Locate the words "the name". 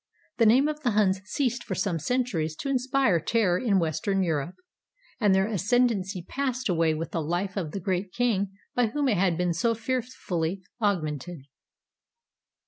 0.37-0.67